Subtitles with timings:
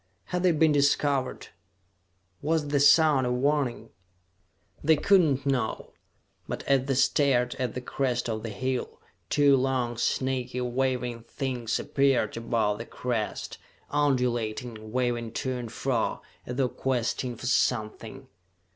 [0.33, 1.49] Had they been discovered?
[2.41, 3.91] Was the sound a warning?
[4.83, 5.93] They could not know;
[6.47, 11.79] but as they stared at the crest of the hill, two long, snaky, waving things
[11.79, 13.59] appeared above the crest,
[13.91, 18.27] undulating, waving to and fro, as though questing for something.